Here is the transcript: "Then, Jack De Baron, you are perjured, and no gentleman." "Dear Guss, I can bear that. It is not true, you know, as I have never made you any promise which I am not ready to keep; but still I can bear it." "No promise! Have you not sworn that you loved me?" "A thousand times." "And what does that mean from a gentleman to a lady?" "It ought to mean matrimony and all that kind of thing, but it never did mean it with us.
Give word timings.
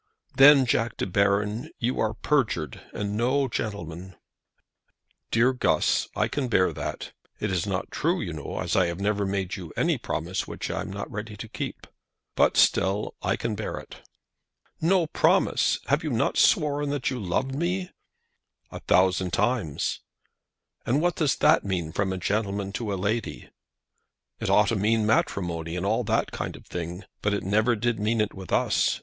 "Then, 0.33 0.65
Jack 0.65 0.97
De 0.97 1.05
Baron, 1.05 1.69
you 1.77 1.99
are 1.99 2.15
perjured, 2.15 2.81
and 2.91 3.15
no 3.15 3.47
gentleman." 3.47 4.15
"Dear 5.29 5.53
Guss, 5.53 6.07
I 6.15 6.27
can 6.27 6.47
bear 6.47 6.73
that. 6.73 7.11
It 7.39 7.51
is 7.51 7.67
not 7.67 7.91
true, 7.91 8.19
you 8.19 8.33
know, 8.33 8.57
as 8.57 8.75
I 8.75 8.87
have 8.87 8.99
never 8.99 9.27
made 9.27 9.55
you 9.57 9.71
any 9.77 9.99
promise 9.99 10.47
which 10.47 10.71
I 10.71 10.81
am 10.81 10.91
not 10.91 11.11
ready 11.11 11.37
to 11.37 11.47
keep; 11.47 11.85
but 12.33 12.57
still 12.57 13.13
I 13.21 13.35
can 13.35 13.53
bear 13.53 13.77
it." 13.77 13.97
"No 14.81 15.05
promise! 15.05 15.77
Have 15.85 16.03
you 16.03 16.09
not 16.09 16.35
sworn 16.35 16.89
that 16.89 17.11
you 17.11 17.19
loved 17.19 17.53
me?" 17.53 17.91
"A 18.71 18.79
thousand 18.79 19.33
times." 19.33 19.99
"And 20.83 20.99
what 20.99 21.15
does 21.15 21.35
that 21.35 21.63
mean 21.63 21.91
from 21.91 22.11
a 22.11 22.17
gentleman 22.17 22.73
to 22.73 22.91
a 22.91 22.95
lady?" 22.95 23.51
"It 24.39 24.49
ought 24.49 24.69
to 24.69 24.75
mean 24.75 25.05
matrimony 25.05 25.75
and 25.75 25.85
all 25.85 26.03
that 26.05 26.31
kind 26.31 26.55
of 26.55 26.65
thing, 26.65 27.03
but 27.21 27.35
it 27.35 27.43
never 27.43 27.75
did 27.75 27.99
mean 27.99 28.19
it 28.19 28.33
with 28.33 28.51
us. 28.51 28.99